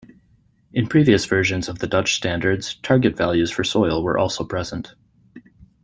[0.73, 4.95] In previous versions of the Dutch Standards, target values for soil were also present.